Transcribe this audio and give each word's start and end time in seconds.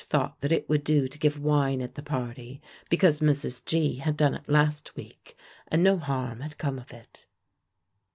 thought 0.09 0.39
that 0.41 0.51
it 0.51 0.67
would 0.67 0.83
do 0.83 1.07
to 1.07 1.19
give 1.19 1.37
wine 1.39 1.79
at 1.79 1.93
the 1.93 2.01
party 2.01 2.59
because 2.89 3.19
Mrs. 3.19 3.63
G. 3.63 3.97
had 3.97 4.17
done 4.17 4.33
it 4.33 4.49
last 4.49 4.95
week, 4.95 5.37
and 5.67 5.83
no 5.83 5.99
harm 5.99 6.39
had 6.39 6.57
come 6.57 6.79
of 6.79 6.91
it. 6.91 7.27